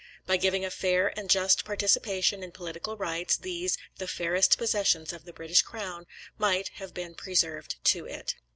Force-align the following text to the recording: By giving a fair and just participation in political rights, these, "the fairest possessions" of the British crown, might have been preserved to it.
By 0.25 0.37
giving 0.37 0.65
a 0.65 0.71
fair 0.71 1.13
and 1.15 1.29
just 1.29 1.63
participation 1.63 2.41
in 2.41 2.53
political 2.53 2.97
rights, 2.97 3.37
these, 3.37 3.77
"the 3.99 4.07
fairest 4.07 4.57
possessions" 4.57 5.13
of 5.13 5.25
the 5.25 5.31
British 5.31 5.61
crown, 5.61 6.07
might 6.39 6.69
have 6.77 6.91
been 6.95 7.13
preserved 7.13 7.75
to 7.83 8.05
it. 8.07 8.33